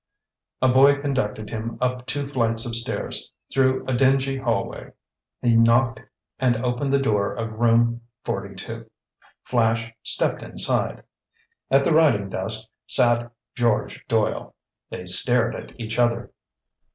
A 0.63 0.67
boy 0.67 0.99
conducted 0.99 1.51
him 1.51 1.77
up 1.79 2.07
two 2.07 2.25
flights 2.25 2.65
of 2.65 2.75
stairs, 2.75 3.31
through 3.53 3.85
a 3.87 3.93
dingy 3.93 4.35
hallway. 4.35 4.93
He 5.43 5.55
knocked 5.55 5.99
and 6.39 6.55
opened 6.65 6.91
the 6.91 6.97
door 6.97 7.35
of 7.35 7.59
Room 7.59 8.01
42. 8.25 8.89
Flash 9.43 9.91
stepped 10.01 10.41
inside. 10.41 11.03
At 11.69 11.83
the 11.83 11.93
writing 11.93 12.29
desk 12.31 12.67
sat 12.87 13.31
George 13.53 14.03
Doyle. 14.07 14.55
They 14.89 15.05
stared 15.05 15.53
at 15.53 15.79
each 15.79 15.99
other. 15.99 16.31